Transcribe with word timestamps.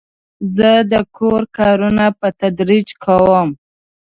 زه 0.55 0.69
د 0.91 0.93
کور 1.17 1.41
کارونه 1.57 2.05
په 2.19 2.27
تدریج 2.41 2.87
کوم. 3.03 3.49